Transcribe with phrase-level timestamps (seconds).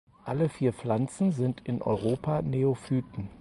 [0.25, 3.29] Alle vier Pflanzen sind in Europa Neophyten.